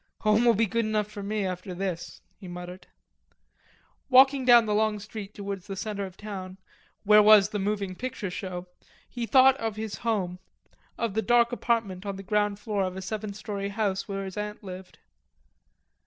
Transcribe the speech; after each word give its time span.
"Home'll 0.21 0.55
be 0.55 0.65
good 0.65 0.83
enough 0.83 1.11
for 1.11 1.21
me 1.21 1.45
after 1.45 1.75
this," 1.75 2.21
he 2.39 2.47
muttered. 2.47 2.87
Walking 4.09 4.45
down 4.45 4.65
the 4.65 4.73
long 4.73 4.97
street 4.97 5.35
towards 5.35 5.67
the 5.67 5.75
centre 5.75 6.07
of 6.07 6.17
town, 6.17 6.57
where 7.03 7.21
was 7.21 7.49
the 7.49 7.59
moving 7.59 7.93
picture 7.93 8.31
show, 8.31 8.65
he 9.07 9.27
thought 9.27 9.55
of 9.57 9.75
his 9.75 9.97
home, 9.99 10.39
of 10.97 11.13
the 11.13 11.21
dark 11.21 11.51
apartment 11.51 12.03
on 12.07 12.15
the 12.15 12.23
ground 12.23 12.57
floor 12.57 12.81
of 12.81 12.97
a 12.97 13.01
seven 13.03 13.33
storey 13.35 13.69
house 13.69 14.07
where 14.07 14.25
his 14.25 14.37
aunt 14.37 14.63
lived. 14.63 14.97